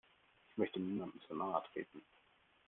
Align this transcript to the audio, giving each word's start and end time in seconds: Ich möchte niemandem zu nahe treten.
Ich 0.49 0.57
möchte 0.57 0.79
niemandem 0.79 1.21
zu 1.27 1.35
nahe 1.35 1.61
treten. 1.73 2.01